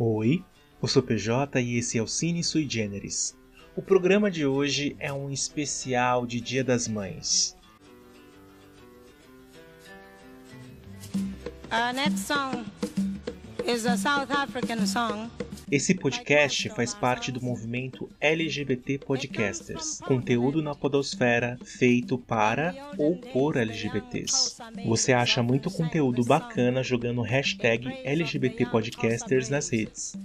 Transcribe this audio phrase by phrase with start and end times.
[0.00, 0.44] Oi,
[0.80, 3.36] eu sou PJ e esse é o Cine Sui Generis.
[3.74, 7.56] O programa de hoje é um especial de Dia das Mães.
[11.72, 12.64] Our next song
[13.66, 15.28] is a South African song.
[15.70, 23.56] Esse podcast faz parte do movimento LGBT Podcasters, conteúdo na podosfera feito para ou por
[23.56, 24.56] LGBTs.
[24.86, 30.16] Você acha muito conteúdo bacana jogando hashtag LGBT Podcasters nas redes.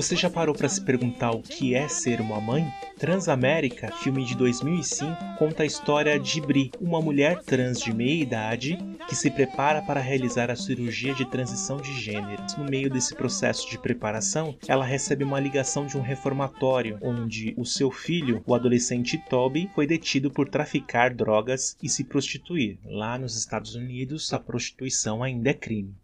[0.00, 2.66] Você já parou para se perguntar o que é ser uma mãe?
[2.98, 8.78] Transamérica, filme de 2005, conta a história de Bri, uma mulher trans de meia idade
[9.06, 12.42] que se prepara para realizar a cirurgia de transição de gênero.
[12.56, 17.66] No meio desse processo de preparação, ela recebe uma ligação de um reformatório, onde o
[17.66, 22.78] seu filho, o adolescente Toby, foi detido por traficar drogas e se prostituir.
[22.86, 25.94] Lá nos Estados Unidos, a prostituição ainda é crime.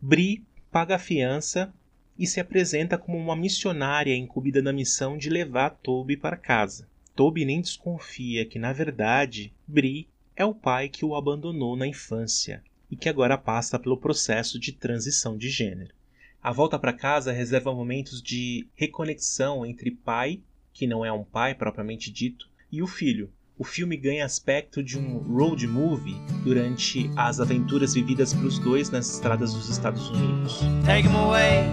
[0.00, 0.42] Bri
[0.72, 1.72] paga a fiança
[2.20, 6.86] e se apresenta como uma missionária incumbida da missão de levar Toby para casa.
[7.16, 12.62] Toby nem desconfia que, na verdade, Bri é o pai que o abandonou na infância
[12.90, 15.94] e que agora passa pelo processo de transição de gênero.
[16.42, 20.42] A volta para casa reserva momentos de reconexão entre pai,
[20.74, 23.32] que não é um pai propriamente dito, e o filho.
[23.60, 29.12] O filme ganha aspecto de um road movie durante as aventuras vividas pelos dois nas
[29.12, 30.60] estradas dos Estados Unidos.
[30.86, 31.68] Take 'em away,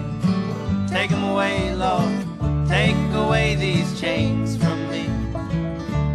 [0.92, 2.12] take 'em away, Lord.
[2.68, 5.08] Take away these chains from me.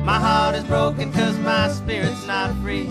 [0.06, 2.88] My heart is broken cause my spirit's not free.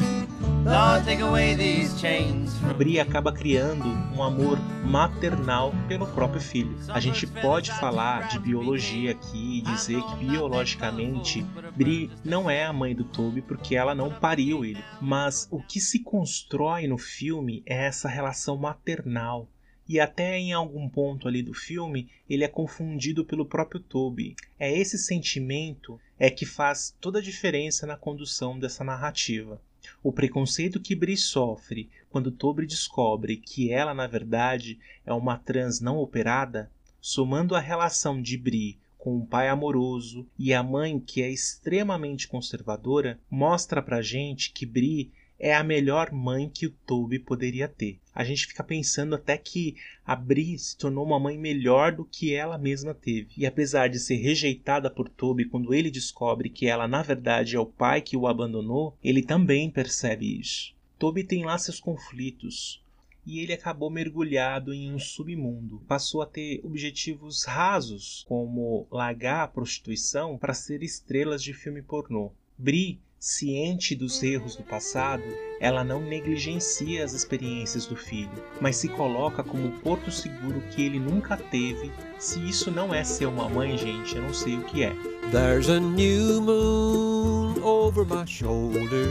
[0.65, 6.77] Lord, take away these chains Bri acaba criando um amor maternal pelo próprio filho.
[6.89, 11.43] A gente pode falar de biologia aqui e dizer que biologicamente
[11.77, 14.83] Bri não é a mãe do Toby porque ela não pariu ele.
[15.01, 19.49] Mas o que se constrói no filme é essa relação maternal.
[19.89, 24.35] E até em algum ponto ali do filme, ele é confundido pelo próprio Toby.
[24.59, 29.61] É esse sentimento é que faz toda a diferença na condução dessa narrativa.
[30.03, 35.81] O preconceito que Bri sofre quando Toby descobre que ela, na verdade, é uma trans
[35.81, 36.71] não operada,
[37.01, 42.29] somando a relação de Bri com um pai amoroso e a mãe que é extremamente
[42.29, 45.11] conservadora, mostra pra gente que Bri
[45.43, 47.99] é a melhor mãe que o Toby poderia ter.
[48.15, 49.75] A gente fica pensando até que
[50.07, 53.31] a Bri se tornou uma mãe melhor do que ela mesma teve.
[53.37, 57.59] E apesar de ser rejeitada por Toby quando ele descobre que ela na verdade é
[57.59, 60.73] o pai que o abandonou, ele também percebe isso.
[60.97, 62.81] Toby tem lá seus conflitos,
[63.27, 65.83] e ele acabou mergulhado em um submundo.
[65.89, 72.31] Passou a ter objetivos rasos, como largar a prostituição para ser estrelas de filme pornô.
[72.57, 75.23] Bri, ciente dos erros do passado,
[75.61, 80.83] ela não negligencia as experiências do filho, mas se coloca como o porto seguro que
[80.83, 81.93] ele nunca teve.
[82.19, 84.93] Se isso não é ser uma mãe, gente, eu não sei o que é.
[85.31, 89.09] There's a new moon over my shoulder,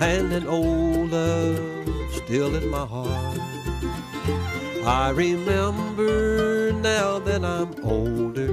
[0.00, 1.58] and an old love
[2.12, 3.36] still in my heart.
[4.86, 8.51] I remember now that I'm older.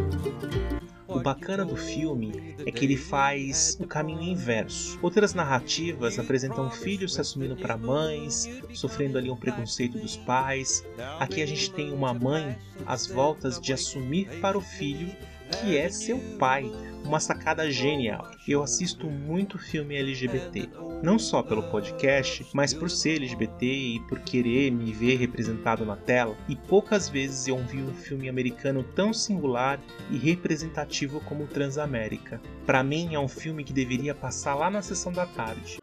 [1.20, 4.98] O bacana do filme é que ele faz o caminho inverso.
[5.02, 10.82] Outras narrativas apresentam filhos se assumindo para mães, sofrendo ali um preconceito dos pais.
[11.20, 15.14] Aqui a gente tem uma mãe às voltas de assumir para o filho
[15.50, 16.72] que é seu pai.
[17.04, 18.30] Uma sacada genial.
[18.48, 20.70] Eu assisto muito filme LGBT,
[21.02, 25.96] não só pelo podcast, mas por ser LGBT e por querer me ver representado na
[25.96, 26.38] tela.
[26.48, 29.80] E poucas vezes eu vi um filme americano tão singular
[30.12, 32.40] e representativo como Transamérica.
[32.66, 35.80] Para mim é um filme que deveria passar lá na sessão da tarde.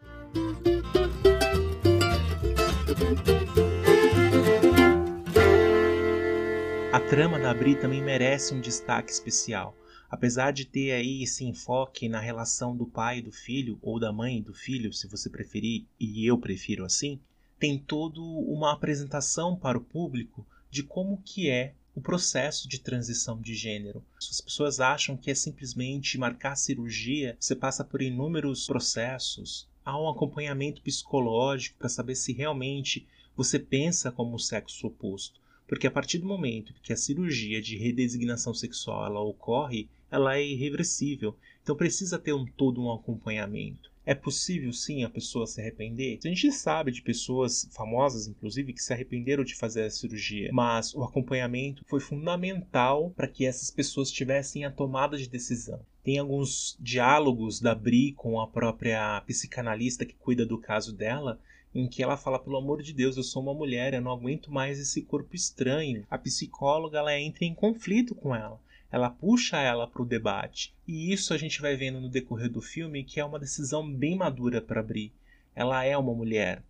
[7.09, 9.77] Trama da Bri também merece um destaque especial.
[10.11, 14.13] Apesar de ter aí esse enfoque na relação do pai e do filho, ou da
[14.13, 17.21] mãe e do filho, se você preferir, e eu prefiro assim,
[17.61, 23.41] tem todo uma apresentação para o público de como que é o processo de transição
[23.41, 24.05] de gênero.
[24.19, 30.09] As pessoas acham que é simplesmente marcar cirurgia, você passa por inúmeros processos, há um
[30.09, 33.07] acompanhamento psicológico para saber se realmente
[33.37, 35.46] você pensa como o sexo oposto.
[35.67, 40.45] Porque a partir do momento que a cirurgia de redesignação sexual ela ocorre, ela é
[40.45, 41.37] irreversível.
[41.63, 43.91] Então precisa ter um todo um acompanhamento.
[44.09, 46.21] É possível sim a pessoa se arrepender?
[46.25, 50.95] A gente sabe de pessoas famosas, inclusive, que se arrependeram de fazer a cirurgia, mas
[50.95, 55.85] o acompanhamento foi fundamental para que essas pessoas tivessem a tomada de decisão.
[56.05, 61.41] Tem alguns diálogos da Bri com a própria psicanalista que cuida do caso dela,
[61.79, 64.51] em que ela fala: pelo amor de Deus, eu sou uma mulher, eu não aguento
[64.51, 66.05] mais esse corpo estranho.
[66.11, 70.75] A psicóloga ela entra em conflito com ela ela puxa ela para o debate.
[70.87, 74.17] E isso a gente vai vendo no decorrer do filme que é uma decisão bem
[74.17, 75.13] madura para Bri.
[75.55, 76.63] Ela é uma mulher.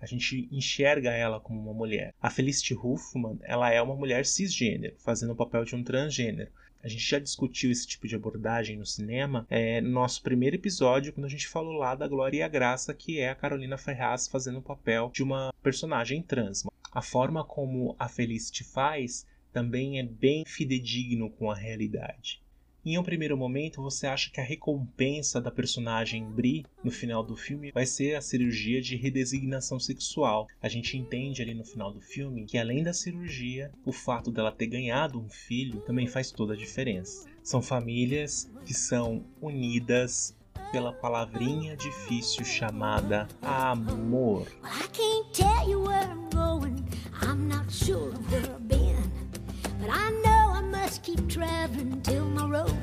[0.00, 2.14] A gente enxerga ela como uma mulher.
[2.20, 6.50] A Felicity Huffman, ela é uma mulher cisgênero, fazendo o papel de um transgênero.
[6.82, 11.12] A gente já discutiu esse tipo de abordagem no cinema é, no nosso primeiro episódio,
[11.12, 14.26] quando a gente falou lá da Glória e a Graça, que é a Carolina Ferraz
[14.26, 16.64] fazendo o papel de uma personagem trans.
[16.90, 22.40] A forma como a Felicity faz também é bem fidedigno com a realidade.
[22.82, 27.36] Em um primeiro momento, você acha que a recompensa da personagem Bri no final do
[27.36, 30.48] filme vai ser a cirurgia de redesignação sexual.
[30.62, 34.50] A gente entende ali no final do filme que além da cirurgia, o fato dela
[34.50, 37.28] ter ganhado um filho também faz toda a diferença.
[37.42, 40.34] São famílias que são unidas
[40.72, 44.46] pela palavrinha difícil chamada amor.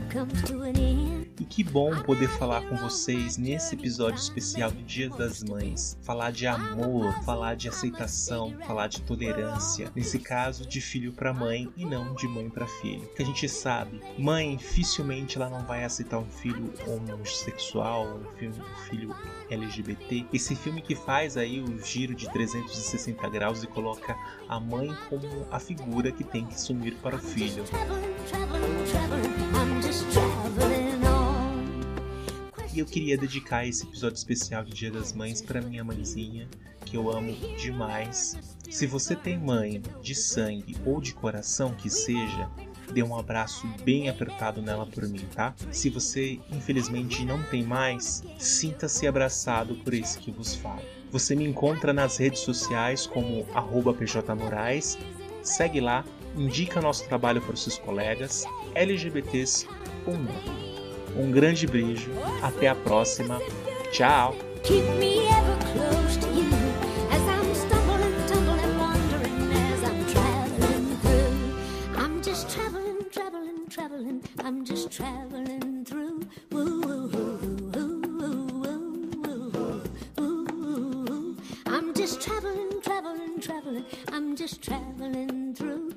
[0.09, 1.06] E
[1.49, 5.97] que bom poder falar com vocês nesse episódio especial do Dia das Mães.
[6.03, 9.91] Falar de amor, falar de aceitação, falar de tolerância.
[9.95, 13.07] Nesse caso, de filho para mãe e não de mãe para filho.
[13.15, 18.53] Que a gente sabe, mãe dificilmente ela não vai aceitar um filho homossexual, um filho,
[18.53, 19.15] um filho
[19.49, 20.25] LGBT.
[20.31, 24.15] Esse filme que faz aí o giro de 360 graus e coloca
[24.47, 27.63] a mãe como a figura que tem que sumir para o filho.
[32.77, 36.47] E eu queria dedicar esse episódio especial de Dia das Mães para minha mãezinha,
[36.85, 38.37] que eu amo demais.
[38.69, 42.47] Se você tem mãe de sangue ou de coração que seja,
[42.93, 45.55] dê um abraço bem apertado nela por mim, tá?
[45.71, 50.83] Se você infelizmente não tem mais, sinta-se abraçado por esse que vos falo.
[51.11, 53.43] Você me encontra nas redes sociais como
[53.95, 54.99] pjmorais.
[55.41, 58.45] Segue lá, indica nosso trabalho para os seus colegas,
[58.75, 59.67] LGBTs
[60.05, 60.76] ou não.
[61.19, 62.11] Um grande beijo,
[62.43, 63.39] até a próxima.
[63.91, 64.35] Tchau!
[74.39, 76.21] I'm just traveling through.
[81.65, 83.85] I'm just traveling, traveling, traveling.
[84.11, 85.93] I'm just traveling through.